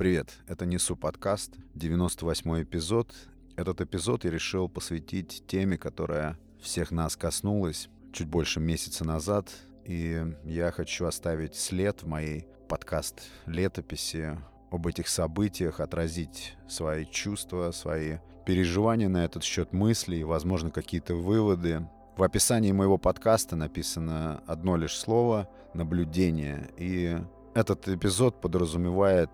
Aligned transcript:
Привет, 0.00 0.30
это 0.48 0.64
Несу 0.64 0.96
подкаст, 0.96 1.52
98 1.74 2.62
эпизод. 2.62 3.12
Этот 3.56 3.82
эпизод 3.82 4.24
я 4.24 4.30
решил 4.30 4.66
посвятить 4.66 5.44
теме, 5.46 5.76
которая 5.76 6.38
всех 6.58 6.90
нас 6.90 7.16
коснулась 7.16 7.90
чуть 8.10 8.26
больше 8.26 8.60
месяца 8.60 9.04
назад. 9.04 9.50
И 9.84 10.24
я 10.44 10.70
хочу 10.70 11.04
оставить 11.04 11.54
след 11.54 12.02
в 12.02 12.06
моей 12.06 12.46
подкаст-летописи 12.70 14.38
об 14.70 14.86
этих 14.86 15.06
событиях, 15.06 15.80
отразить 15.80 16.56
свои 16.66 17.04
чувства, 17.04 17.70
свои 17.70 18.20
переживания 18.46 19.10
на 19.10 19.22
этот 19.22 19.44
счет 19.44 19.74
мысли 19.74 20.16
и, 20.16 20.24
возможно, 20.24 20.70
какие-то 20.70 21.14
выводы. 21.14 21.86
В 22.16 22.22
описании 22.22 22.72
моего 22.72 22.96
подкаста 22.96 23.54
написано 23.54 24.42
одно 24.46 24.78
лишь 24.78 24.96
слово 24.96 25.46
«наблюдение». 25.74 26.70
И 26.78 27.18
этот 27.52 27.86
эпизод 27.86 28.40
подразумевает 28.40 29.28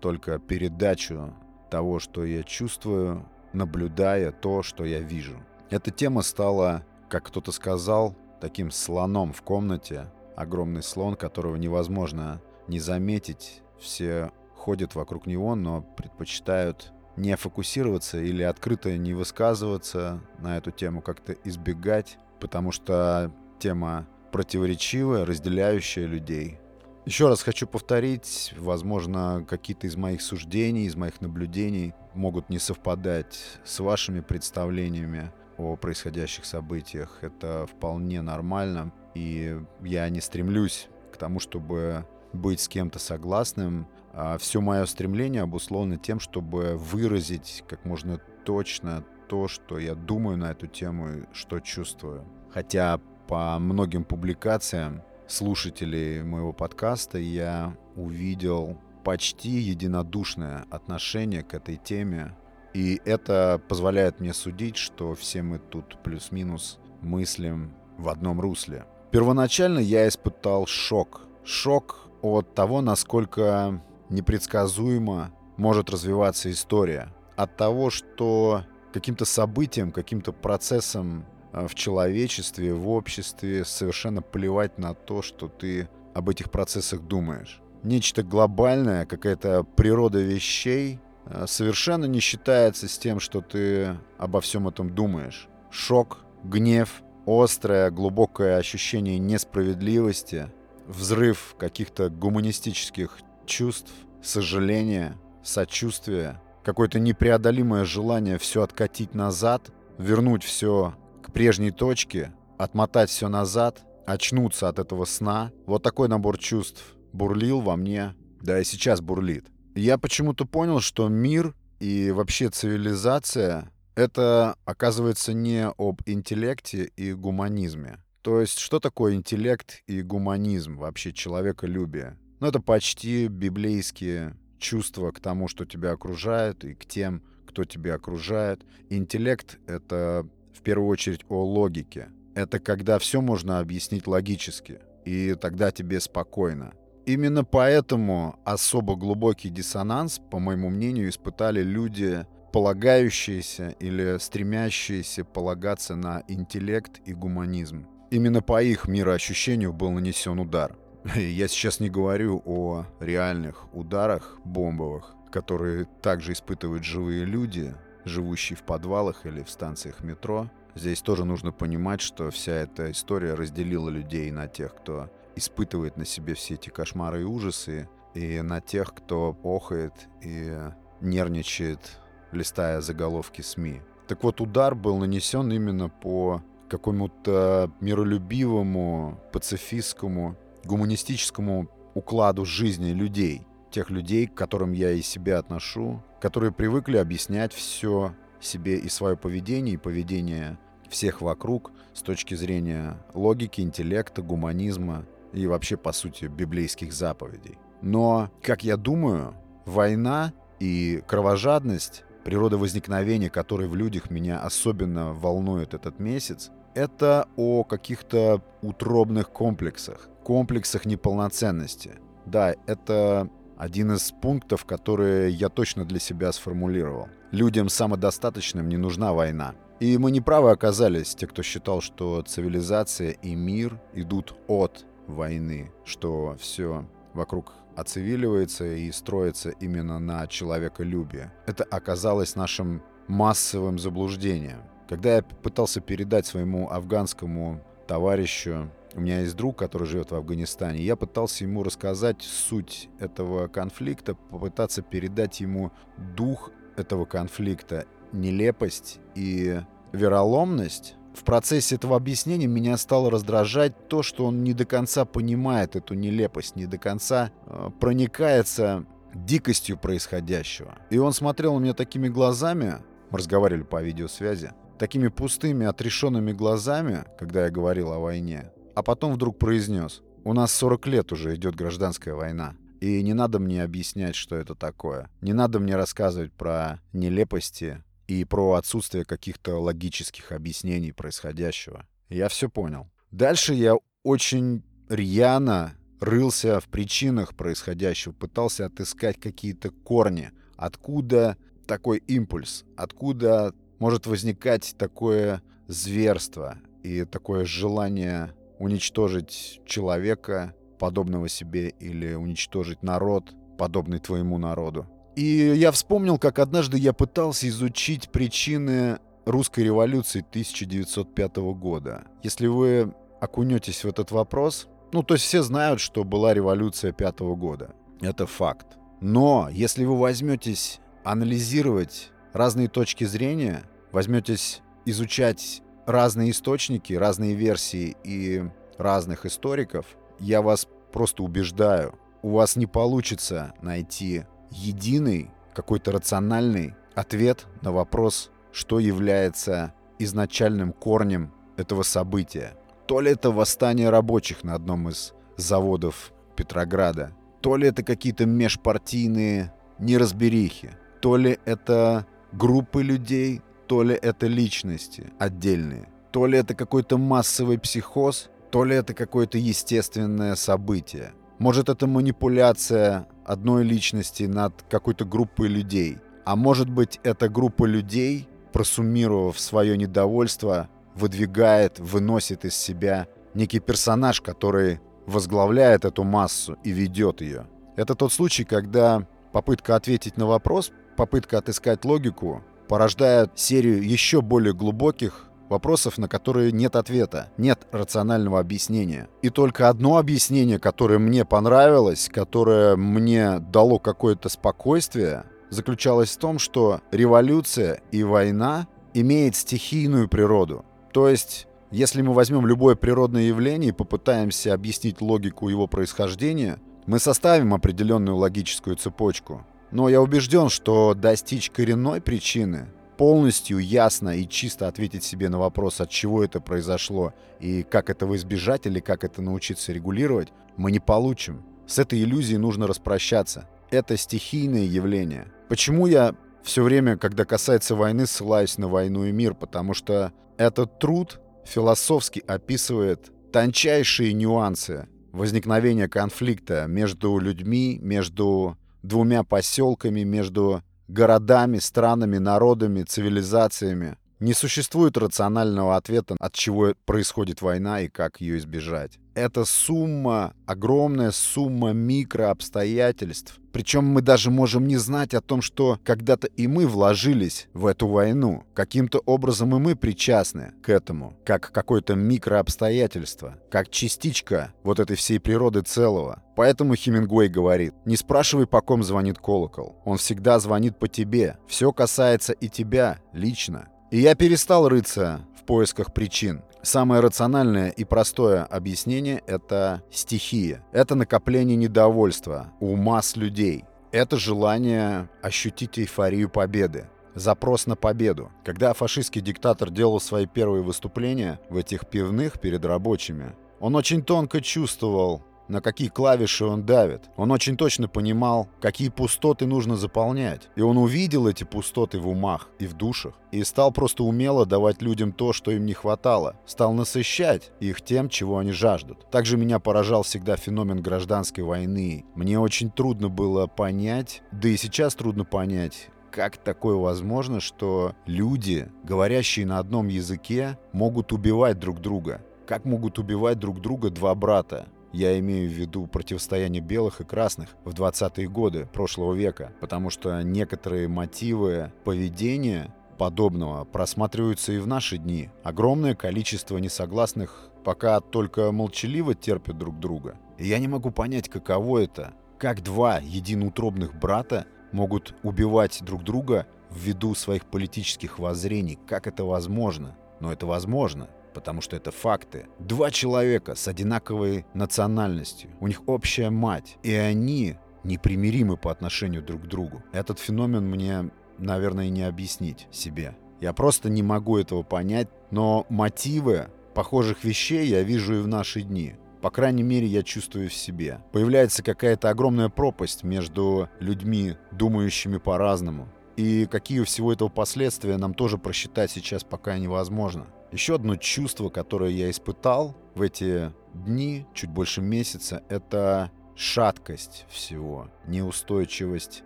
только 0.00 0.38
передачу 0.38 1.34
того, 1.70 1.98
что 1.98 2.24
я 2.24 2.42
чувствую, 2.42 3.28
наблюдая 3.52 4.32
то, 4.32 4.62
что 4.62 4.84
я 4.84 5.00
вижу. 5.00 5.36
Эта 5.70 5.90
тема 5.90 6.22
стала, 6.22 6.84
как 7.08 7.26
кто-то 7.26 7.52
сказал, 7.52 8.16
таким 8.40 8.70
слоном 8.70 9.32
в 9.32 9.42
комнате. 9.42 10.10
Огромный 10.36 10.82
слон, 10.82 11.16
которого 11.16 11.56
невозможно 11.56 12.40
не 12.66 12.80
заметить. 12.80 13.62
Все 13.78 14.32
ходят 14.54 14.94
вокруг 14.94 15.26
него, 15.26 15.54
но 15.54 15.82
предпочитают 15.82 16.92
не 17.16 17.36
фокусироваться 17.36 18.18
или 18.18 18.42
открыто 18.42 18.96
не 18.96 19.14
высказываться 19.14 20.20
на 20.38 20.56
эту 20.56 20.70
тему, 20.70 21.02
как-то 21.02 21.32
избегать, 21.44 22.18
потому 22.40 22.72
что 22.72 23.32
тема 23.58 24.06
противоречивая, 24.32 25.24
разделяющая 25.24 26.06
людей. 26.06 26.59
Еще 27.06 27.28
раз 27.28 27.42
хочу 27.42 27.66
повторить, 27.66 28.54
возможно, 28.58 29.44
какие-то 29.48 29.86
из 29.86 29.96
моих 29.96 30.20
суждений, 30.20 30.84
из 30.84 30.96
моих 30.96 31.20
наблюдений 31.22 31.94
могут 32.14 32.50
не 32.50 32.58
совпадать 32.58 33.58
с 33.64 33.80
вашими 33.80 34.20
представлениями 34.20 35.32
о 35.56 35.76
происходящих 35.76 36.44
событиях. 36.44 37.18
Это 37.22 37.66
вполне 37.66 38.20
нормально, 38.20 38.92
и 39.14 39.58
я 39.82 40.08
не 40.10 40.20
стремлюсь 40.20 40.88
к 41.12 41.16
тому, 41.16 41.40
чтобы 41.40 42.06
быть 42.34 42.60
с 42.60 42.68
кем-то 42.68 42.98
согласным. 42.98 43.88
А 44.12 44.36
все 44.38 44.60
мое 44.60 44.84
стремление 44.84 45.42
обусловлено 45.42 45.96
тем, 45.96 46.20
чтобы 46.20 46.76
выразить 46.76 47.64
как 47.66 47.84
можно 47.84 48.18
точно 48.44 49.04
то, 49.28 49.48
что 49.48 49.78
я 49.78 49.94
думаю 49.94 50.36
на 50.36 50.50
эту 50.50 50.66
тему 50.66 51.26
что 51.32 51.60
чувствую. 51.60 52.24
Хотя 52.52 53.00
по 53.26 53.58
многим 53.58 54.04
публикациям 54.04 55.02
слушателей 55.30 56.22
моего 56.22 56.52
подкаста 56.52 57.18
я 57.18 57.76
увидел 57.96 58.78
почти 59.04 59.50
единодушное 59.50 60.66
отношение 60.70 61.42
к 61.42 61.54
этой 61.54 61.76
теме. 61.76 62.36
И 62.74 63.00
это 63.04 63.60
позволяет 63.68 64.20
мне 64.20 64.32
судить, 64.34 64.76
что 64.76 65.14
все 65.14 65.42
мы 65.42 65.58
тут 65.58 66.02
плюс-минус 66.02 66.78
мыслим 67.00 67.72
в 67.96 68.08
одном 68.08 68.40
русле. 68.40 68.84
Первоначально 69.10 69.78
я 69.78 70.06
испытал 70.06 70.66
шок. 70.66 71.22
Шок 71.44 72.10
от 72.22 72.54
того, 72.54 72.80
насколько 72.80 73.82
непредсказуемо 74.08 75.32
может 75.56 75.90
развиваться 75.90 76.50
история. 76.50 77.12
От 77.36 77.56
того, 77.56 77.90
что 77.90 78.64
каким-то 78.92 79.24
событиям, 79.24 79.90
каким-то 79.90 80.32
процессом 80.32 81.24
в 81.52 81.74
человечестве, 81.74 82.74
в 82.74 82.88
обществе 82.88 83.64
совершенно 83.64 84.22
плевать 84.22 84.78
на 84.78 84.94
то, 84.94 85.22
что 85.22 85.48
ты 85.48 85.88
об 86.14 86.28
этих 86.28 86.50
процессах 86.50 87.02
думаешь. 87.02 87.60
Нечто 87.82 88.22
глобальное, 88.22 89.06
какая-то 89.06 89.64
природа 89.64 90.20
вещей 90.20 90.98
э, 91.26 91.46
совершенно 91.46 92.04
не 92.04 92.20
считается 92.20 92.88
с 92.88 92.98
тем, 92.98 93.20
что 93.20 93.40
ты 93.40 93.96
обо 94.18 94.40
всем 94.40 94.68
этом 94.68 94.94
думаешь. 94.94 95.48
Шок, 95.70 96.18
гнев, 96.44 97.02
острое, 97.26 97.90
глубокое 97.90 98.56
ощущение 98.56 99.18
несправедливости, 99.18 100.50
взрыв 100.86 101.54
каких-то 101.58 102.10
гуманистических 102.10 103.18
чувств, 103.46 103.92
сожаления, 104.22 105.16
сочувствия, 105.42 106.40
какое-то 106.62 106.98
непреодолимое 106.98 107.84
желание 107.84 108.38
все 108.38 108.62
откатить 108.62 109.14
назад, 109.14 109.70
вернуть 109.98 110.44
все 110.44 110.94
к 111.30 111.32
прежней 111.32 111.70
точке, 111.70 112.32
отмотать 112.58 113.08
все 113.08 113.28
назад, 113.28 113.84
очнуться 114.04 114.68
от 114.68 114.80
этого 114.80 115.04
сна. 115.04 115.52
Вот 115.64 115.82
такой 115.82 116.08
набор 116.08 116.38
чувств 116.38 116.82
бурлил 117.12 117.60
во 117.60 117.76
мне, 117.76 118.16
да 118.40 118.60
и 118.60 118.64
сейчас 118.64 119.00
бурлит. 119.00 119.46
Я 119.76 119.96
почему-то 119.96 120.44
понял, 120.44 120.80
что 120.80 121.08
мир 121.08 121.54
и 121.78 122.10
вообще 122.10 122.48
цивилизация— 122.48 123.70
это, 123.94 124.56
оказывается, 124.64 125.32
не 125.32 125.68
об 125.68 126.02
интеллекте 126.04 126.90
и 126.96 127.12
гуманизме. 127.12 128.02
То 128.22 128.40
есть, 128.40 128.58
что 128.58 128.80
такое 128.80 129.14
интеллект 129.14 129.82
и 129.86 130.02
гуманизм, 130.02 130.78
вообще 130.78 131.12
человеколюбие? 131.12 132.18
Ну, 132.40 132.48
это 132.48 132.60
почти 132.60 133.28
библейские 133.28 134.36
чувства 134.58 135.12
к 135.12 135.20
тому, 135.20 135.46
что 135.46 135.64
тебя 135.64 135.92
окружает, 135.92 136.64
и 136.64 136.74
к 136.74 136.84
тем, 136.86 137.22
кто 137.46 137.64
тебя 137.64 137.94
окружает. 137.94 138.62
Интеллект— 138.88 139.60
это 139.66 140.26
в 140.60 140.62
первую 140.62 140.88
очередь 140.88 141.24
о 141.30 141.42
логике. 141.42 142.08
Это 142.34 142.60
когда 142.60 142.98
все 142.98 143.22
можно 143.22 143.60
объяснить 143.60 144.06
логически, 144.06 144.80
и 145.06 145.34
тогда 145.34 145.70
тебе 145.70 146.00
спокойно. 146.00 146.74
Именно 147.06 147.44
поэтому 147.44 148.38
особо 148.44 148.94
глубокий 148.94 149.48
диссонанс, 149.48 150.20
по 150.30 150.38
моему 150.38 150.68
мнению, 150.68 151.08
испытали 151.08 151.62
люди, 151.62 152.26
полагающиеся 152.52 153.70
или 153.80 154.18
стремящиеся 154.18 155.24
полагаться 155.24 155.96
на 155.96 156.22
интеллект 156.28 157.00
и 157.06 157.14
гуманизм. 157.14 157.86
Именно 158.10 158.42
по 158.42 158.62
их 158.62 158.86
мироощущению 158.86 159.72
был 159.72 159.90
нанесен 159.92 160.38
удар. 160.38 160.76
Я 161.14 161.48
сейчас 161.48 161.80
не 161.80 161.88
говорю 161.88 162.42
о 162.44 162.84
реальных 163.00 163.72
ударах 163.74 164.38
бомбовых, 164.44 165.14
которые 165.32 165.86
также 166.02 166.32
испытывают 166.32 166.84
живые 166.84 167.24
люди, 167.24 167.74
живущие 168.04 168.56
в 168.56 168.62
подвалах 168.62 169.26
или 169.26 169.42
в 169.42 169.50
станциях 169.50 170.02
метро. 170.02 170.48
Здесь 170.74 171.02
тоже 171.02 171.24
нужно 171.24 171.52
понимать, 171.52 172.00
что 172.00 172.30
вся 172.30 172.52
эта 172.52 172.90
история 172.90 173.34
разделила 173.34 173.88
людей 173.88 174.30
на 174.30 174.46
тех, 174.46 174.74
кто 174.74 175.10
испытывает 175.36 175.96
на 175.96 176.04
себе 176.04 176.34
все 176.34 176.54
эти 176.54 176.68
кошмары 176.68 177.22
и 177.22 177.24
ужасы, 177.24 177.88
и 178.14 178.40
на 178.40 178.60
тех, 178.60 178.94
кто 178.94 179.36
охает 179.42 179.92
и 180.22 180.56
нервничает, 181.00 181.98
листая 182.32 182.80
заголовки 182.80 183.42
СМИ. 183.42 183.82
Так 184.06 184.22
вот, 184.22 184.40
удар 184.40 184.74
был 184.74 184.98
нанесен 184.98 185.50
именно 185.52 185.88
по 185.88 186.42
какому-то 186.68 187.70
миролюбивому, 187.80 189.20
пацифистскому 189.32 190.36
гуманистическому 190.64 191.68
укладу 191.94 192.44
жизни 192.44 192.90
людей, 192.90 193.46
тех 193.70 193.90
людей, 193.90 194.26
к 194.26 194.34
которым 194.34 194.72
я 194.72 194.92
и 194.92 195.02
себя 195.02 195.38
отношу, 195.38 196.02
которые 196.20 196.52
привыкли 196.52 196.96
объяснять 196.96 197.52
все 197.52 198.14
себе 198.40 198.78
и 198.78 198.88
свое 198.88 199.16
поведение, 199.16 199.74
и 199.74 199.78
поведение 199.78 200.58
всех 200.88 201.20
вокруг 201.20 201.72
с 201.94 202.02
точки 202.02 202.34
зрения 202.34 202.96
логики, 203.14 203.60
интеллекта, 203.60 204.22
гуманизма 204.22 205.06
и 205.32 205.46
вообще, 205.46 205.76
по 205.76 205.92
сути, 205.92 206.24
библейских 206.24 206.92
заповедей. 206.92 207.58
Но, 207.82 208.30
как 208.42 208.64
я 208.64 208.76
думаю, 208.76 209.34
война 209.64 210.32
и 210.58 211.02
кровожадность, 211.06 212.04
природа 212.24 212.58
возникновения, 212.58 213.30
которой 213.30 213.68
в 213.68 213.76
людях 213.76 214.10
меня 214.10 214.40
особенно 214.40 215.12
волнует 215.12 215.74
этот 215.74 215.98
месяц, 215.98 216.50
это 216.74 217.28
о 217.36 217.64
каких-то 217.64 218.42
утробных 218.62 219.30
комплексах, 219.30 220.08
комплексах 220.22 220.84
неполноценности. 220.84 221.98
Да, 222.26 222.54
это 222.66 223.30
один 223.60 223.92
из 223.92 224.10
пунктов, 224.10 224.64
которые 224.64 225.30
я 225.30 225.50
точно 225.50 225.84
для 225.84 226.00
себя 226.00 226.32
сформулировал. 226.32 227.08
Людям 227.30 227.68
самодостаточным 227.68 228.70
не 228.70 228.78
нужна 228.78 229.12
война. 229.12 229.54
И 229.80 229.98
мы 229.98 230.10
не 230.10 230.22
правы 230.22 230.50
оказались, 230.50 231.14
те, 231.14 231.26
кто 231.26 231.42
считал, 231.42 231.82
что 231.82 232.22
цивилизация 232.22 233.10
и 233.10 233.34
мир 233.34 233.78
идут 233.92 234.34
от 234.48 234.86
войны, 235.06 235.70
что 235.84 236.36
все 236.40 236.86
вокруг 237.12 237.52
оцивиливается 237.76 238.64
и 238.64 238.90
строится 238.92 239.50
именно 239.50 239.98
на 239.98 240.26
человеколюбие. 240.26 241.30
Это 241.46 241.64
оказалось 241.64 242.36
нашим 242.36 242.82
массовым 243.08 243.78
заблуждением. 243.78 244.62
Когда 244.88 245.16
я 245.16 245.22
пытался 245.22 245.82
передать 245.82 246.24
своему 246.24 246.70
афганскому 246.70 247.62
товарищу, 247.86 248.70
у 248.94 249.00
меня 249.00 249.20
есть 249.20 249.36
друг, 249.36 249.56
который 249.56 249.86
живет 249.86 250.10
в 250.10 250.14
Афганистане, 250.14 250.82
я 250.82 250.96
пытался 250.96 251.44
ему 251.44 251.62
рассказать 251.62 252.22
суть 252.22 252.88
этого 252.98 253.48
конфликта, 253.48 254.14
попытаться 254.14 254.82
передать 254.82 255.40
ему 255.40 255.72
дух 256.16 256.50
этого 256.76 257.04
конфликта, 257.04 257.86
нелепость 258.12 258.98
и 259.14 259.60
вероломность. 259.92 260.96
В 261.14 261.24
процессе 261.24 261.74
этого 261.74 261.96
объяснения 261.96 262.46
меня 262.46 262.76
стало 262.76 263.10
раздражать 263.10 263.88
то, 263.88 264.02
что 264.02 264.26
он 264.26 264.44
не 264.44 264.54
до 264.54 264.64
конца 264.64 265.04
понимает 265.04 265.76
эту 265.76 265.94
нелепость, 265.94 266.56
не 266.56 266.66
до 266.66 266.78
конца 266.78 267.32
э, 267.46 267.70
проникается 267.80 268.86
дикостью 269.12 269.76
происходящего. 269.76 270.78
И 270.90 270.98
он 270.98 271.12
смотрел 271.12 271.54
на 271.54 271.60
меня 271.60 271.74
такими 271.74 272.08
глазами, 272.08 272.76
мы 273.10 273.18
разговаривали 273.18 273.64
по 273.64 273.82
видеосвязи, 273.82 274.52
такими 274.78 275.08
пустыми, 275.08 275.66
отрешенными 275.66 276.32
глазами, 276.32 277.04
когда 277.18 277.44
я 277.46 277.50
говорил 277.50 277.92
о 277.92 277.98
войне, 277.98 278.52
а 278.74 278.82
потом 278.82 279.14
вдруг 279.14 279.38
произнес, 279.38 280.02
у 280.24 280.32
нас 280.32 280.52
40 280.52 280.86
лет 280.86 281.12
уже 281.12 281.34
идет 281.34 281.54
гражданская 281.54 282.14
война. 282.14 282.54
И 282.80 283.02
не 283.02 283.12
надо 283.12 283.38
мне 283.38 283.62
объяснять, 283.62 284.14
что 284.14 284.36
это 284.36 284.54
такое. 284.54 285.10
Не 285.20 285.32
надо 285.32 285.60
мне 285.60 285.76
рассказывать 285.76 286.32
про 286.32 286.80
нелепости 286.92 287.82
и 288.06 288.24
про 288.24 288.54
отсутствие 288.54 289.04
каких-то 289.04 289.60
логических 289.60 290.32
объяснений 290.32 290.92
происходящего. 290.92 291.86
Я 292.08 292.28
все 292.28 292.48
понял. 292.48 292.88
Дальше 293.10 293.54
я 293.54 293.76
очень 294.02 294.62
рьяно 294.88 295.74
рылся 296.00 296.60
в 296.60 296.68
причинах 296.68 297.34
происходящего, 297.34 298.12
пытался 298.12 298.66
отыскать 298.66 299.20
какие-то 299.20 299.70
корни, 299.70 300.30
откуда 300.56 301.36
такой 301.66 301.98
импульс, 301.98 302.64
откуда 302.76 303.54
может 303.78 304.06
возникать 304.06 304.74
такое 304.78 305.42
зверство 305.68 306.58
и 306.82 307.04
такое 307.04 307.44
желание 307.44 308.34
уничтожить 308.60 309.60
человека, 309.64 310.54
подобного 310.78 311.28
себе, 311.28 311.70
или 311.80 312.14
уничтожить 312.14 312.82
народ, 312.82 313.34
подобный 313.58 313.98
твоему 313.98 314.38
народу. 314.38 314.86
И 315.16 315.24
я 315.56 315.72
вспомнил, 315.72 316.18
как 316.18 316.38
однажды 316.38 316.78
я 316.78 316.92
пытался 316.92 317.48
изучить 317.48 318.10
причины 318.10 319.00
русской 319.26 319.64
революции 319.64 320.20
1905 320.20 321.36
года. 321.54 322.04
Если 322.22 322.46
вы 322.46 322.94
окунетесь 323.20 323.82
в 323.82 323.88
этот 323.88 324.12
вопрос, 324.12 324.68
ну, 324.92 325.02
то 325.02 325.14
есть 325.14 325.24
все 325.24 325.42
знают, 325.42 325.80
что 325.80 326.04
была 326.04 326.34
революция 326.34 326.92
пятого 326.92 327.34
года. 327.36 327.74
Это 328.00 328.26
факт. 328.26 328.78
Но 329.00 329.48
если 329.50 329.84
вы 329.84 329.98
возьметесь 329.98 330.80
анализировать 331.04 332.10
разные 332.32 332.68
точки 332.68 333.04
зрения, 333.04 333.62
возьметесь 333.92 334.60
изучать 334.84 335.62
разные 335.90 336.30
источники, 336.30 336.92
разные 336.92 337.34
версии 337.34 337.96
и 338.04 338.44
разных 338.78 339.26
историков, 339.26 339.86
я 340.18 340.42
вас 340.42 340.66
просто 340.92 341.22
убеждаю, 341.22 341.98
у 342.22 342.30
вас 342.30 342.56
не 342.56 342.66
получится 342.66 343.54
найти 343.62 344.24
единый, 344.50 345.30
какой-то 345.54 345.92
рациональный 345.92 346.74
ответ 346.94 347.46
на 347.62 347.72
вопрос, 347.72 348.30
что 348.52 348.78
является 348.78 349.74
изначальным 349.98 350.72
корнем 350.72 351.32
этого 351.56 351.82
события. 351.82 352.56
То 352.86 353.00
ли 353.00 353.12
это 353.12 353.30
восстание 353.30 353.90
рабочих 353.90 354.42
на 354.42 354.54
одном 354.54 354.88
из 354.88 355.12
заводов 355.36 356.12
Петрограда, 356.36 357.12
то 357.40 357.56
ли 357.56 357.68
это 357.68 357.82
какие-то 357.82 358.26
межпартийные 358.26 359.52
неразберихи, 359.78 360.70
то 361.00 361.16
ли 361.16 361.38
это 361.44 362.06
группы 362.32 362.82
людей, 362.82 363.42
то 363.70 363.84
ли 363.84 363.94
это 363.94 364.26
личности 364.26 365.12
отдельные, 365.20 365.88
то 366.10 366.26
ли 366.26 366.36
это 366.36 366.56
какой-то 366.56 366.98
массовый 366.98 367.56
психоз, 367.56 368.28
то 368.50 368.64
ли 368.64 368.74
это 368.74 368.94
какое-то 368.94 369.38
естественное 369.38 370.34
событие. 370.34 371.12
Может, 371.38 371.68
это 371.68 371.86
манипуляция 371.86 373.06
одной 373.24 373.62
личности 373.62 374.24
над 374.24 374.64
какой-то 374.68 375.04
группой 375.04 375.46
людей. 375.46 375.98
А 376.24 376.34
может 376.34 376.68
быть, 376.68 376.98
эта 377.04 377.28
группа 377.28 377.64
людей, 377.64 378.28
просуммировав 378.52 379.38
свое 379.38 379.76
недовольство, 379.78 380.68
выдвигает, 380.96 381.78
выносит 381.78 382.44
из 382.44 382.56
себя 382.56 383.06
некий 383.34 383.60
персонаж, 383.60 384.20
который 384.20 384.80
возглавляет 385.06 385.84
эту 385.84 386.02
массу 386.02 386.58
и 386.64 386.72
ведет 386.72 387.20
ее. 387.20 387.46
Это 387.76 387.94
тот 387.94 388.12
случай, 388.12 388.42
когда 388.42 389.06
попытка 389.32 389.76
ответить 389.76 390.16
на 390.16 390.26
вопрос, 390.26 390.72
попытка 390.96 391.38
отыскать 391.38 391.84
логику 391.84 392.42
порождает 392.70 393.32
серию 393.34 393.82
еще 393.82 394.22
более 394.22 394.54
глубоких 394.54 395.24
вопросов, 395.48 395.98
на 395.98 396.06
которые 396.06 396.52
нет 396.52 396.76
ответа, 396.76 397.28
нет 397.36 397.66
рационального 397.72 398.38
объяснения. 398.38 399.08
И 399.22 399.28
только 399.28 399.68
одно 399.68 399.96
объяснение, 399.96 400.60
которое 400.60 401.00
мне 401.00 401.24
понравилось, 401.24 402.08
которое 402.08 402.76
мне 402.76 403.40
дало 403.40 403.80
какое-то 403.80 404.28
спокойствие, 404.28 405.24
заключалось 405.48 406.10
в 406.10 406.18
том, 406.18 406.38
что 406.38 406.80
революция 406.92 407.82
и 407.90 408.04
война 408.04 408.68
имеет 408.94 409.34
стихийную 409.34 410.08
природу. 410.08 410.64
То 410.92 411.08
есть, 411.08 411.48
если 411.72 412.02
мы 412.02 412.14
возьмем 412.14 412.46
любое 412.46 412.76
природное 412.76 413.22
явление 413.22 413.70
и 413.70 413.74
попытаемся 413.74 414.54
объяснить 414.54 415.00
логику 415.00 415.48
его 415.48 415.66
происхождения, 415.66 416.58
мы 416.86 417.00
составим 417.00 417.52
определенную 417.52 418.16
логическую 418.16 418.76
цепочку. 418.76 419.44
Но 419.72 419.88
я 419.88 420.00
убежден, 420.00 420.48
что 420.48 420.94
достичь 420.94 421.50
коренной 421.50 422.00
причины 422.00 422.68
полностью 422.96 423.58
ясно 423.58 424.18
и 424.18 424.28
чисто 424.28 424.68
ответить 424.68 425.04
себе 425.04 425.28
на 425.28 425.38
вопрос, 425.38 425.80
от 425.80 425.88
чего 425.88 426.22
это 426.22 426.40
произошло 426.40 427.14
и 427.38 427.62
как 427.62 427.88
этого 427.88 428.16
избежать 428.16 428.66
или 428.66 428.80
как 428.80 429.04
это 429.04 429.22
научиться 429.22 429.72
регулировать, 429.72 430.32
мы 430.56 430.70
не 430.70 430.80
получим. 430.80 431.42
С 431.66 431.78
этой 431.78 432.02
иллюзией 432.02 432.38
нужно 432.38 432.66
распрощаться. 432.66 433.48
Это 433.70 433.96
стихийное 433.96 434.64
явление. 434.64 435.32
Почему 435.48 435.86
я 435.86 436.14
все 436.42 436.62
время, 436.62 436.96
когда 436.98 437.24
касается 437.24 437.74
войны, 437.74 438.06
ссылаюсь 438.06 438.58
на 438.58 438.68
войну 438.68 439.04
и 439.04 439.12
мир? 439.12 439.34
Потому 439.34 439.72
что 439.72 440.12
этот 440.36 440.78
труд 440.78 441.20
философски 441.46 442.22
описывает 442.26 443.10
тончайшие 443.32 444.12
нюансы 444.12 444.88
возникновения 445.12 445.88
конфликта 445.88 446.66
между 446.68 447.18
людьми, 447.18 447.78
между 447.80 448.58
двумя 448.82 449.24
поселками, 449.24 450.02
между 450.04 450.62
городами, 450.88 451.58
странами, 451.58 452.18
народами, 452.18 452.82
цивилизациями. 452.82 453.96
Не 454.20 454.34
существует 454.34 454.98
рационального 454.98 455.76
ответа, 455.76 456.14
от 456.20 456.34
чего 456.34 456.74
происходит 456.84 457.40
война 457.40 457.80
и 457.80 457.88
как 457.88 458.20
ее 458.20 458.36
избежать. 458.36 458.98
Это 459.14 459.46
сумма, 459.46 460.34
огромная 460.46 461.10
сумма 461.10 461.72
микрообстоятельств. 461.72 463.38
Причем 463.50 463.84
мы 463.84 464.02
даже 464.02 464.30
можем 464.30 464.66
не 464.66 464.76
знать 464.76 465.14
о 465.14 465.22
том, 465.22 465.40
что 465.40 465.80
когда-то 465.84 466.26
и 466.26 466.46
мы 466.46 466.66
вложились 466.66 467.48
в 467.54 467.64
эту 467.64 467.88
войну. 467.88 468.44
Каким-то 468.54 468.98
образом 469.06 469.56
и 469.56 469.58
мы 469.58 469.74
причастны 469.74 470.52
к 470.62 470.68
этому, 470.68 471.18
как 471.24 471.50
какое-то 471.50 471.94
микрообстоятельство, 471.94 473.38
как 473.50 473.70
частичка 473.70 474.52
вот 474.62 474.80
этой 474.80 474.96
всей 474.96 475.18
природы 475.18 475.62
целого. 475.62 476.22
Поэтому 476.36 476.76
Хемингуэй 476.76 477.28
говорит, 477.28 477.74
не 477.86 477.96
спрашивай, 477.96 478.46
по 478.46 478.60
ком 478.60 478.82
звонит 478.82 479.18
колокол. 479.18 479.80
Он 479.86 479.96
всегда 479.96 480.38
звонит 480.38 480.78
по 480.78 480.88
тебе. 480.88 481.38
Все 481.48 481.72
касается 481.72 482.34
и 482.34 482.48
тебя 482.48 483.00
лично. 483.12 483.68
И 483.90 483.98
я 483.98 484.14
перестал 484.14 484.68
рыться 484.68 485.26
в 485.36 485.44
поисках 485.44 485.92
причин. 485.92 486.42
Самое 486.62 487.00
рациональное 487.00 487.70
и 487.70 487.82
простое 487.82 488.44
объяснение— 488.44 489.20
это 489.26 489.82
стихия. 489.90 490.64
Это 490.70 490.94
накопление 490.94 491.56
недовольства 491.56 492.52
у 492.60 492.76
масс 492.76 493.16
людей. 493.16 493.64
Это 493.90 494.16
желание 494.16 495.08
ощутить 495.22 495.76
эйфорию 495.76 496.30
победы. 496.30 496.88
Запрос 497.16 497.66
на 497.66 497.74
победу. 497.74 498.30
Когда 498.44 498.74
фашистский 498.74 499.20
диктатор 499.20 499.70
делал 499.70 500.00
свои 500.00 500.26
первые 500.26 500.62
выступления 500.62 501.40
в 501.48 501.56
этих 501.56 501.88
пивных 501.88 502.38
перед 502.38 502.64
рабочими, 502.64 503.34
он 503.58 503.74
очень 503.74 504.04
тонко 504.04 504.40
чувствовал 504.40 505.24
на 505.50 505.60
какие 505.60 505.88
клавиши 505.88 506.44
он 506.44 506.64
давит. 506.64 507.10
Он 507.16 507.30
очень 507.30 507.56
точно 507.56 507.88
понимал, 507.88 508.48
какие 508.60 508.88
пустоты 508.88 509.46
нужно 509.46 509.76
заполнять. 509.76 510.48
И 510.56 510.62
он 510.62 510.78
увидел 510.78 511.26
эти 511.26 511.44
пустоты 511.44 511.98
в 511.98 512.08
умах 512.08 512.48
и 512.58 512.66
в 512.66 512.74
душах. 512.74 513.14
И 513.32 513.44
стал 513.44 513.72
просто 513.72 514.04
умело 514.04 514.46
давать 514.46 514.80
людям 514.80 515.12
то, 515.12 515.32
что 515.32 515.50
им 515.50 515.66
не 515.66 515.74
хватало. 515.74 516.36
Стал 516.46 516.72
насыщать 516.72 517.52
их 517.60 517.82
тем, 517.82 518.08
чего 518.08 518.38
они 518.38 518.52
жаждут. 518.52 519.10
Также 519.10 519.36
меня 519.36 519.58
поражал 519.58 520.02
всегда 520.04 520.36
феномен 520.36 520.80
гражданской 520.80 521.44
войны. 521.44 522.04
Мне 522.14 522.38
очень 522.38 522.70
трудно 522.70 523.08
было 523.08 523.46
понять, 523.46 524.22
да 524.32 524.48
и 524.48 524.56
сейчас 524.56 524.94
трудно 524.94 525.24
понять, 525.24 525.90
как 526.10 526.38
такое 526.38 526.74
возможно, 526.74 527.38
что 527.38 527.94
люди, 528.04 528.68
говорящие 528.82 529.46
на 529.46 529.60
одном 529.60 529.86
языке, 529.86 530.58
могут 530.72 531.12
убивать 531.12 531.60
друг 531.60 531.80
друга? 531.80 532.20
Как 532.46 532.64
могут 532.64 532.98
убивать 532.98 533.38
друг 533.38 533.60
друга 533.60 533.90
два 533.90 534.12
брата? 534.16 534.66
Я 534.92 535.16
имею 535.20 535.48
в 535.48 535.52
виду 535.52 535.86
противостояние 535.86 536.60
белых 536.60 537.00
и 537.00 537.04
красных 537.04 537.50
в 537.64 537.72
20-е 537.72 538.28
годы 538.28 538.66
прошлого 538.72 539.14
века, 539.14 539.52
потому 539.60 539.88
что 539.90 540.20
некоторые 540.22 540.88
мотивы 540.88 541.72
поведения 541.84 542.74
подобного 542.98 543.64
просматриваются 543.64 544.52
и 544.52 544.58
в 544.58 544.66
наши 544.66 544.98
дни. 544.98 545.30
Огромное 545.44 545.94
количество 545.94 546.58
несогласных 546.58 547.50
пока 547.64 548.00
только 548.00 548.50
молчаливо 548.50 549.14
терпят 549.14 549.56
друг 549.56 549.78
друга. 549.78 550.16
И 550.38 550.46
я 550.46 550.58
не 550.58 550.66
могу 550.66 550.90
понять, 550.90 551.28
каково 551.28 551.78
это, 551.78 552.12
как 552.38 552.62
два 552.62 552.98
единоутробных 552.98 553.94
брата 553.94 554.46
могут 554.72 555.14
убивать 555.22 555.78
друг 555.82 556.02
друга 556.02 556.46
ввиду 556.70 557.14
своих 557.14 557.46
политических 557.46 558.18
воззрений. 558.18 558.78
Как 558.86 559.06
это 559.06 559.24
возможно? 559.24 559.96
Но 560.18 560.32
это 560.32 560.46
возможно 560.46 561.08
потому 561.32 561.60
что 561.60 561.76
это 561.76 561.90
факты. 561.90 562.46
Два 562.58 562.90
человека 562.90 563.54
с 563.54 563.68
одинаковой 563.68 564.44
национальностью, 564.54 565.50
у 565.60 565.66
них 565.66 565.82
общая 565.86 566.30
мать, 566.30 566.78
и 566.82 566.92
они 566.94 567.56
непримиримы 567.84 568.56
по 568.56 568.70
отношению 568.70 569.22
друг 569.22 569.42
к 569.42 569.46
другу. 569.46 569.82
Этот 569.92 570.18
феномен 570.18 570.68
мне, 570.68 571.10
наверное, 571.38 571.88
не 571.88 572.02
объяснить 572.02 572.68
себе. 572.70 573.16
Я 573.40 573.52
просто 573.52 573.88
не 573.88 574.02
могу 574.02 574.36
этого 574.36 574.62
понять, 574.62 575.08
но 575.30 575.66
мотивы 575.70 576.48
похожих 576.74 577.24
вещей 577.24 577.66
я 577.66 577.82
вижу 577.82 578.14
и 578.14 578.20
в 578.20 578.28
наши 578.28 578.62
дни. 578.62 578.96
По 579.22 579.30
крайней 579.30 579.62
мере, 579.62 579.86
я 579.86 580.02
чувствую 580.02 580.48
в 580.48 580.54
себе. 580.54 581.00
Появляется 581.12 581.62
какая-то 581.62 582.08
огромная 582.08 582.48
пропасть 582.48 583.02
между 583.02 583.68
людьми, 583.78 584.36
думающими 584.50 585.18
по-разному. 585.18 585.88
И 586.16 586.46
какие 586.46 586.80
у 586.80 586.84
всего 586.84 587.12
этого 587.12 587.28
последствия 587.28 587.96
нам 587.96 588.14
тоже 588.14 588.38
просчитать 588.38 588.90
сейчас 588.90 589.24
пока 589.24 589.58
невозможно. 589.58 590.26
Еще 590.52 590.74
одно 590.74 590.96
чувство, 590.96 591.48
которое 591.48 591.90
я 591.90 592.10
испытал 592.10 592.76
в 592.94 593.02
эти 593.02 593.52
дни, 593.72 594.26
чуть 594.34 594.50
больше 594.50 594.80
месяца, 594.80 595.44
это 595.48 596.10
шаткость 596.34 597.26
всего, 597.28 597.88
неустойчивость 598.06 599.22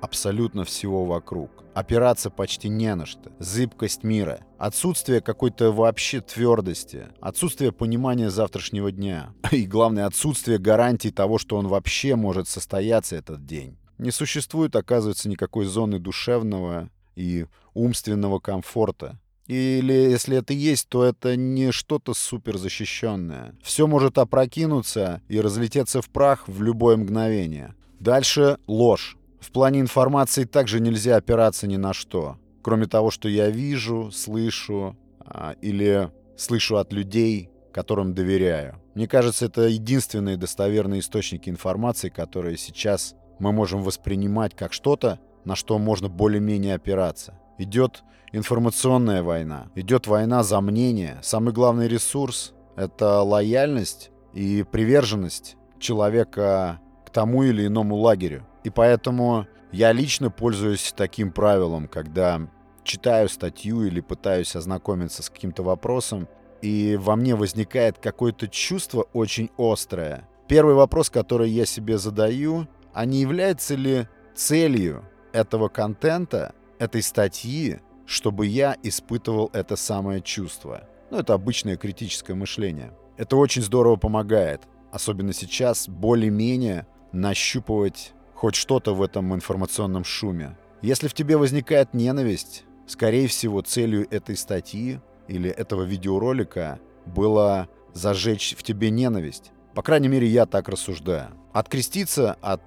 абсолютно 0.00 0.64
всего 0.64 1.04
вокруг. 1.04 1.64
Опираться 1.74 2.30
почти 2.30 2.68
не 2.68 2.94
на 2.94 3.06
что. 3.06 3.32
Зыбкость 3.38 4.04
мира. 4.04 4.40
Отсутствие 4.58 5.20
какой-то 5.20 5.72
вообще 5.72 6.20
твердости. 6.20 7.08
Отсутствие 7.20 7.72
понимания 7.72 8.30
завтрашнего 8.30 8.92
дня. 8.92 9.34
И 9.50 9.66
главное, 9.66 10.06
отсутствие 10.06 10.58
гарантии 10.58 11.08
того, 11.08 11.38
что 11.38 11.56
он 11.56 11.68
вообще 11.68 12.16
может 12.16 12.48
состояться 12.48 13.16
этот 13.16 13.44
день. 13.46 13.78
Не 13.98 14.10
существует, 14.10 14.76
оказывается, 14.76 15.28
никакой 15.28 15.64
зоны 15.64 15.98
душевного 15.98 16.90
и 17.16 17.46
умственного 17.72 18.40
комфорта. 18.40 19.18
Или 19.46 19.92
если 19.92 20.38
это 20.38 20.54
есть, 20.54 20.88
то 20.88 21.04
это 21.04 21.36
не 21.36 21.70
что-то 21.70 22.14
суперзащищенное. 22.14 23.54
Все 23.62 23.86
может 23.86 24.18
опрокинуться 24.18 25.20
и 25.28 25.40
разлететься 25.40 26.00
в 26.00 26.08
прах 26.08 26.48
в 26.48 26.62
любое 26.62 26.96
мгновение. 26.96 27.74
Дальше 28.00 28.58
ложь. 28.66 29.16
В 29.40 29.50
плане 29.50 29.80
информации 29.80 30.44
также 30.44 30.80
нельзя 30.80 31.16
опираться 31.16 31.66
ни 31.66 31.76
на 31.76 31.92
что. 31.92 32.38
Кроме 32.62 32.86
того, 32.86 33.10
что 33.10 33.28
я 33.28 33.50
вижу, 33.50 34.10
слышу 34.10 34.96
а, 35.20 35.54
или 35.60 36.10
слышу 36.36 36.76
от 36.76 36.92
людей, 36.94 37.50
которым 37.72 38.14
доверяю. 38.14 38.80
Мне 38.94 39.06
кажется, 39.06 39.46
это 39.46 39.62
единственные 39.62 40.36
достоверные 40.38 41.00
источники 41.00 41.50
информации, 41.50 42.08
которые 42.08 42.56
сейчас 42.56 43.14
мы 43.38 43.52
можем 43.52 43.82
воспринимать 43.82 44.54
как 44.54 44.72
что-то, 44.72 45.18
на 45.44 45.56
что 45.56 45.78
можно 45.78 46.08
более-менее 46.08 46.74
опираться. 46.74 47.38
Идет 47.58 48.02
информационная 48.32 49.22
война, 49.22 49.68
идет 49.74 50.06
война 50.06 50.42
за 50.42 50.60
мнение. 50.60 51.18
Самый 51.22 51.52
главный 51.52 51.88
ресурс— 51.88 52.52
это 52.76 53.20
лояльность 53.22 54.10
и 54.32 54.64
приверженность 54.64 55.56
человека 55.78 56.80
к 57.06 57.10
тому 57.10 57.44
или 57.44 57.66
иному 57.66 57.96
лагерю. 57.96 58.46
И 58.64 58.70
поэтому 58.70 59.46
я 59.70 59.92
лично 59.92 60.30
пользуюсь 60.30 60.92
таким 60.96 61.30
правилом, 61.30 61.86
когда 61.86 62.40
читаю 62.82 63.28
статью 63.28 63.84
или 63.84 64.00
пытаюсь 64.00 64.56
ознакомиться 64.56 65.22
с 65.22 65.30
каким-то 65.30 65.62
вопросом, 65.62 66.28
и 66.62 66.96
во 67.00 67.14
мне 67.14 67.34
возникает 67.36 67.98
какое-то 67.98 68.48
чувство 68.48 69.06
очень 69.12 69.50
острое. 69.58 70.28
Первый 70.48 70.74
вопрос, 70.74 71.10
который 71.10 71.50
я 71.50 71.66
себе 71.66 71.98
задаю, 71.98 72.66
а 72.92 73.04
не 73.04 73.20
является 73.20 73.74
ли 73.74 74.08
целью 74.34 75.04
этого 75.32 75.68
контента, 75.68 76.54
этой 76.78 77.02
статьи, 77.02 77.80
чтобы 78.06 78.46
я 78.46 78.76
испытывал 78.82 79.50
это 79.52 79.76
самое 79.76 80.20
чувство? 80.20 80.88
Ну, 81.10 81.18
это 81.18 81.34
обычное 81.34 81.76
критическое 81.76 82.34
мышление. 82.34 82.92
Это 83.16 83.36
очень 83.36 83.62
здорово 83.62 83.96
помогает, 83.96 84.62
особенно 84.90 85.32
сейчас, 85.32 85.88
более-менее 85.88 86.86
нащупывать 87.12 88.12
хоть 88.34 88.56
что-то 88.56 88.94
в 88.94 89.02
этом 89.02 89.34
информационном 89.34 90.04
шуме. 90.04 90.56
Если 90.82 91.08
в 91.08 91.14
тебе 91.14 91.36
возникает 91.36 91.94
ненависть, 91.94 92.64
скорее 92.86 93.28
всего, 93.28 93.62
целью 93.62 94.06
этой 94.10 94.36
статьи 94.36 95.00
или 95.28 95.48
этого 95.48 95.82
видеоролика 95.82 96.80
было 97.06 97.68
зажечь 97.92 98.54
в 98.58 98.62
тебе 98.62 98.90
ненависть. 98.90 99.52
По 99.74 99.82
крайней 99.82 100.08
мере, 100.08 100.26
я 100.26 100.46
так 100.46 100.68
рассуждаю. 100.68 101.28
Откреститься 101.52 102.36
от 102.40 102.62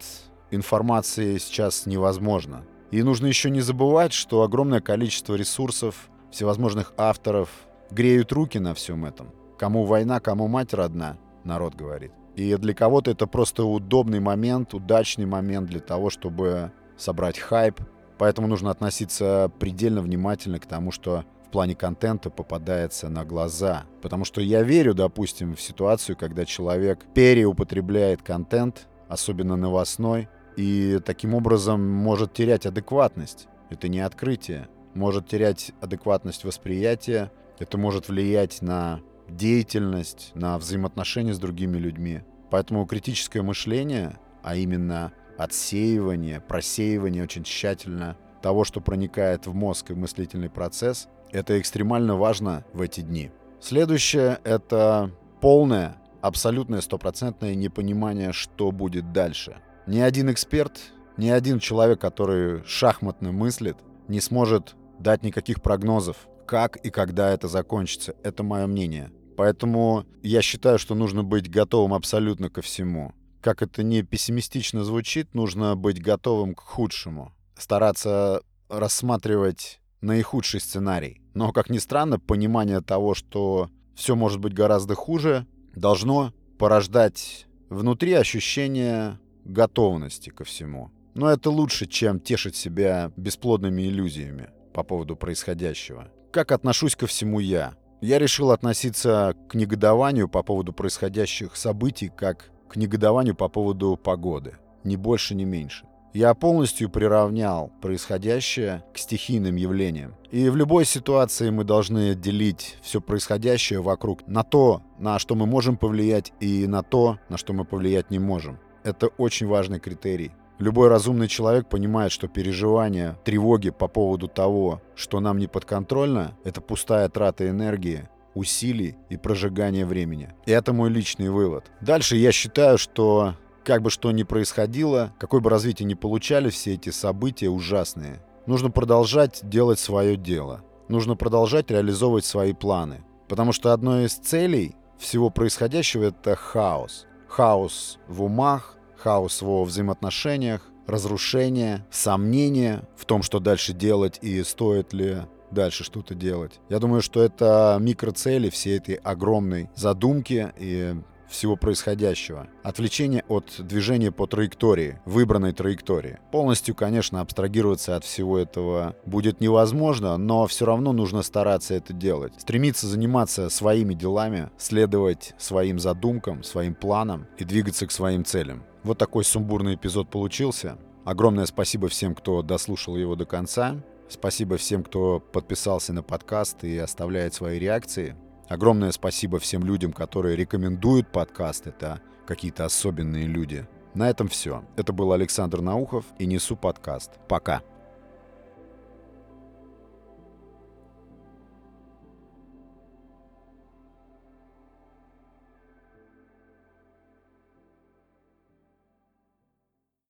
информации 0.52 1.38
сейчас 1.38 1.86
невозможно. 1.86 2.66
И 2.91 3.03
нужно 3.03 3.27
еще 3.27 3.50
не 3.50 3.62
забывать, 3.62 4.13
что 4.13 4.44
огромное 4.44 4.79
количество 4.79 5.36
ресурсов, 5.36 6.10
всевозможных 6.32 6.94
авторов 6.98 7.50
греют 7.91 8.32
руки 8.32 8.60
на 8.60 8.74
всем 8.74 9.06
этом. 9.06 9.32
Кому 9.58 9.84
война, 9.86 10.20
кому 10.20 10.48
мать 10.48 10.74
родна, 10.74 11.17
народ 11.44 11.75
говорит. 11.75 12.12
И 12.36 12.56
для 12.56 12.74
кого-то 12.74 13.12
это 13.12 13.25
просто 13.25 13.65
удобный 13.65 14.20
момент, 14.20 14.74
удачный 14.74 15.25
момент 15.25 15.70
для 15.70 15.79
того, 15.79 16.10
чтобы 16.10 16.72
собрать 16.96 17.39
хайп. 17.39 17.82
Поэтому 18.17 18.48
нужно 18.48 18.72
относиться 18.72 19.51
предельно 19.60 20.01
внимательно 20.01 20.60
к 20.60 20.65
тому, 20.65 20.91
что 20.91 21.25
в 21.48 21.50
плане 21.50 21.75
контента 21.75 22.29
попадается 22.29 23.10
на 23.10 23.25
глаза. 23.25 23.86
Потому 24.01 24.25
что 24.25 24.41
я 24.41 24.63
верю, 24.63 24.94
допустим, 24.94 25.56
в 25.56 25.62
ситуацию, 25.62 26.15
когда 26.15 26.46
человек 26.46 27.06
переупотребляет 27.13 28.22
контент, 28.22 28.88
особенно 29.08 29.56
новостной, 29.56 30.29
и 30.58 31.00
таким 31.06 31.36
образом 31.36 31.88
может 31.88 32.34
терять 32.34 32.66
адекватность. 32.66 33.48
Это 33.70 33.88
не 33.88 34.00
открытие. 34.00 34.68
Может 34.96 35.28
терять 35.28 35.72
адекватность 35.80 36.44
восприятия, 36.44 37.32
это 37.60 37.78
может 37.78 38.10
влиять 38.10 38.62
на 38.64 39.00
деятельность, 39.30 40.32
на 40.34 40.58
взаимоотношения 40.58 41.34
с 41.34 41.40
другими 41.40 41.78
людьми. 41.78 42.22
Поэтому 42.50 42.88
критическое 42.88 43.44
мышление, 43.44 44.18
а 44.42 44.56
именно 44.56 45.14
отсеивание, 45.38 46.42
просеивание 46.42 47.24
очень 47.24 47.44
тщательно 47.44 48.18
того, 48.42 48.64
что 48.64 48.82
проникает 48.82 49.46
в 49.46 49.54
мозг 49.54 49.92
и 49.92 49.94
в 49.94 49.98
мыслительный 49.98 50.50
процесс, 50.50 51.08
это 51.32 51.60
экстремально 51.60 52.16
важно 52.16 52.66
в 52.74 52.82
эти 52.82 53.02
дни. 53.02 53.30
Следующее— 53.60 54.40
это 54.44 55.12
полное, 55.40 55.98
абсолютное, 56.22 56.82
стопроцентное 56.82 57.54
непонимание, 57.54 58.32
что 58.32 58.72
будет 58.72 59.12
дальше. 59.12 59.58
Ни 59.88 60.00
один 60.00 60.29
эксперт, 60.29 60.91
ни 61.15 61.29
один 61.29 61.60
человек, 61.60 62.01
который 62.01 62.62
шахматно 62.65 63.32
мыслит, 63.32 63.77
не 64.10 64.20
сможет 64.20 64.75
дать 65.00 65.24
никаких 65.24 65.62
прогнозов, 65.62 66.27
как 66.46 66.75
и 66.75 66.89
когда 66.89 67.32
это 67.32 67.48
закончится. 67.48 68.13
Это 68.22 68.44
мое 68.44 68.67
мнение. 68.67 69.12
Поэтому 69.38 70.06
я 70.22 70.41
считаю, 70.41 70.77
что 70.77 70.94
нужно 70.94 71.24
быть 71.24 71.50
готовым 71.50 71.94
абсолютно 71.94 72.50
ко 72.50 72.62
всему. 72.62 73.13
Как 73.39 73.62
это 73.62 73.82
не 73.82 74.01
пессимистично 74.03 74.84
звучит, 74.84 75.34
нужно 75.34 75.77
быть 75.77 76.01
готовым 76.01 76.53
к 76.53 76.60
худшему. 76.60 77.32
Стараться 77.58 78.41
рассматривать 78.67 79.79
наихудший 80.01 80.60
сценарий. 80.60 81.22
Но, 81.34 81.53
как 81.53 81.70
ни 81.70 81.77
странно, 81.77 82.20
понимание 82.20 82.82
того, 82.82 83.13
что 83.13 83.70
все 83.96 84.17
может 84.17 84.41
быть 84.41 84.53
гораздо 84.53 84.96
хуже, 84.96 85.48
должно 85.75 86.34
порождать 86.60 87.48
внутри 87.70 88.13
ощущение 88.13 89.20
готовности 89.48 90.30
ко 90.30 90.44
всему. 90.44 90.92
Но 91.13 91.30
это 91.30 91.50
лучше, 91.50 91.88
чем 91.88 92.20
тешить 92.20 92.56
себя 92.56 93.12
бесплодными 93.18 93.82
иллюзиями 93.84 94.50
по 94.74 94.84
поводу 94.84 95.16
происходящего. 95.16 96.12
Как 96.32 96.51
отношусь 96.51 96.96
ко 96.96 97.08
всему 97.08 97.39
я? 97.39 97.74
Я 98.01 98.20
решил 98.20 98.51
относиться 98.51 99.36
к 99.50 99.56
негодованию 99.56 100.30
по 100.30 100.44
поводу 100.44 100.74
происходящих 100.74 101.56
событий 101.56 102.12
как 102.16 102.51
к 102.70 102.75
негодованию 102.75 103.34
по 103.34 103.48
поводу 103.48 103.98
погоды. 103.98 104.58
Ни 104.84 104.96
больше, 104.96 105.34
ни 105.34 105.46
меньше. 105.46 105.88
Я 106.13 106.34
полностью 106.34 106.89
приравнял 106.89 107.72
происходящее 107.82 108.84
к 108.94 108.98
стихийным 108.98 109.56
явлениям. 109.56 110.16
И 110.32 110.50
в 110.50 110.56
любой 110.56 110.86
ситуации 110.86 111.50
мы 111.50 111.63
должны 111.63 112.16
делить 112.16 112.77
все 112.82 113.01
происходящее 113.01 113.82
вокруг 113.82 114.27
на 114.27 114.44
то, 114.44 114.82
на 115.00 115.20
что 115.20 115.36
мы 115.36 115.46
можем 115.46 115.77
повлиять, 115.77 116.34
и 116.39 116.66
на 116.68 116.84
то, 116.84 117.20
на 117.30 117.38
что 117.38 117.54
мы 117.54 117.66
повлиять 117.66 118.10
не 118.10 118.20
можем. 118.20 118.60
Это 118.88 119.08
очень 119.17 119.48
важный 119.48 119.82
критерий. 119.82 120.32
Любой 120.60 120.88
разумный 120.88 121.27
человек 121.27 121.67
понимает, 121.67 122.13
что 122.13 122.29
переживания, 122.29 123.20
тревоги 123.25 123.70
по 123.70 123.89
поводу 123.89 124.29
того, 124.29 124.82
что 124.96 125.20
нам 125.20 125.39
не 125.39 125.48
подконтрольно, 125.48 126.38
это 126.46 126.62
пустая 126.62 127.10
трата 127.10 127.50
энергии, 127.50 128.08
усилий 128.34 128.96
и 129.10 129.17
прожигание 129.17 129.86
времени. 129.86 130.29
И 130.46 130.53
это 130.53 130.72
мой 130.72 130.89
личный 130.89 131.29
вывод. 131.29 131.65
Дальше 131.82 132.15
я 132.15 132.32
считаю, 132.32 132.77
что 132.77 133.34
как 133.65 133.82
бы 133.82 133.89
что 133.89 134.10
ни 134.12 134.24
происходило, 134.24 135.13
какое 135.20 135.41
бы 135.41 135.50
развитие 135.50 135.86
ни 135.86 135.94
получали 135.94 136.50
все 136.50 136.75
эти 136.75 136.89
события 136.89 137.50
ужасные, 137.50 138.24
нужно 138.46 138.72
продолжать 138.72 139.41
делать 139.44 139.79
свое 139.79 140.15
дело. 140.15 140.62
Нужно 140.88 141.17
продолжать 141.17 141.70
реализовывать 141.72 142.24
свои 142.24 142.53
планы. 142.53 143.03
Потому 143.27 143.51
что 143.51 143.74
одной 143.74 144.06
из 144.06 144.13
целей 144.13 144.77
всего 144.98 145.29
происходящего 145.29 146.03
это 146.03 146.38
хаос. 146.38 147.06
Хаос 147.27 148.00
в 148.08 148.24
умах, 148.24 148.76
хаос 148.98 149.42
во 149.42 149.63
взаимоотношениях, 149.63 150.62
разрушение, 150.86 151.86
сомнения 151.92 152.84
в 152.96 153.06
том, 153.06 153.24
что 153.24 153.39
дальше 153.39 153.74
делать 153.74 154.20
и 154.22 154.44
стоит 154.44 154.94
ли 154.94 155.18
дальше 155.51 155.84
что-то 155.84 156.16
делать. 156.16 156.60
Я 156.70 156.80
думаю, 156.80 157.01
что 157.01 157.22
это 157.22 157.77
микроцели 157.80 158.50
всей 158.50 158.77
этой 158.77 158.96
огромной 158.96 159.70
задумки, 159.75 160.54
и 160.58 160.96
всего 161.30 161.56
происходящего. 161.56 162.48
Отвлечение 162.63 163.24
от 163.27 163.56
движения 163.60 164.12
по 164.12 164.27
траектории, 164.27 165.00
выбранной 165.06 165.54
траектории. 165.54 166.20
Полностью, 166.32 166.75
конечно, 166.75 167.22
абстрагироваться 167.22 167.96
от 167.96 168.04
всего 168.04 168.38
этого 168.38 168.96
будет 169.06 169.42
невозможно, 169.42 170.18
но 170.18 170.48
все 170.48 170.66
равно 170.66 170.94
нужно 170.94 171.22
стараться 171.22 171.74
это 171.74 171.94
делать. 171.94 172.34
Стремиться 172.38 172.88
заниматься 172.88 173.50
своими 173.50 173.94
делами, 173.94 174.50
следовать 174.58 175.34
своим 175.38 175.80
задумкам, 175.80 176.44
своим 176.44 176.74
планам 176.75 177.27
и 177.38 177.44
двигаться 177.44 177.88
к 177.88 177.92
своим 177.92 178.24
целям. 178.24 178.63
Вот 178.88 178.98
такой 178.98 179.25
сумбурный 179.25 179.75
эпизод 179.75 180.10
получился. 180.10 180.77
Огромное 181.03 181.46
спасибо 181.46 181.89
всем, 181.89 182.15
кто 182.15 182.41
дослушал 182.41 182.96
его 182.96 183.17
до 183.17 183.25
конца. 183.25 183.75
Спасибо 184.08 184.56
всем, 184.56 184.82
кто 184.82 185.20
подписался 185.20 185.91
на 185.91 186.03
подкаст 186.03 186.63
и 186.63 186.77
оставляет 186.77 187.34
свои 187.34 187.60
реакции. 187.60 188.15
Огромное 188.48 188.94
спасибо 188.94 189.39
всем 189.39 189.65
людям, 189.65 189.91
которые 189.91 190.38
рекомендуют 190.38 191.12
подкаст. 191.12 191.67
Это 191.67 192.00
какие-то 192.25 192.63
особенные 192.63 193.25
люди. 193.25 193.67
На 193.94 194.10
этом 194.10 194.29
все. 194.29 194.63
Это 194.77 194.94
был 194.94 195.12
Александр 195.12 195.60
Наухов 195.60 196.06
и 196.17 196.25
Несу 196.25 196.56
подкаст. 196.56 197.12
Пока. 197.27 197.63